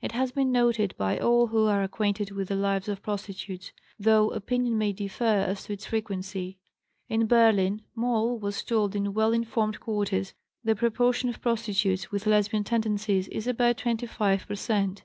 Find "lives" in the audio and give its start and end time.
2.56-2.88